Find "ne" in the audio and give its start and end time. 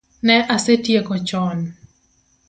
0.27-0.37